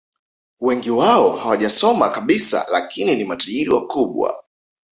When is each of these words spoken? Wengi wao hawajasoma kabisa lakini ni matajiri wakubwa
Wengi 0.61 0.89
wao 0.91 1.35
hawajasoma 1.37 2.09
kabisa 2.09 2.67
lakini 2.71 3.15
ni 3.15 3.23
matajiri 3.23 3.69
wakubwa 3.69 4.43